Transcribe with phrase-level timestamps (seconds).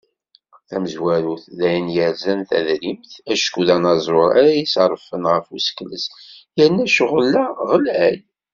[0.67, 6.05] Tamezwarut, d ayen yerzan tadrimt, acku d anaẓur ara iseṛfen ɣef usekles,
[6.57, 8.17] yerna ccɣel-a ɣlay.